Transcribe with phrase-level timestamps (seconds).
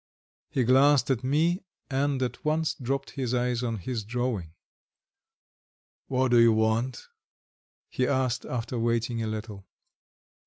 [0.49, 4.55] He glanced at me, and at once dropped his eyes on his drawing.
[6.07, 7.07] "What do you want?"
[7.87, 9.67] he asked, after waiting a little.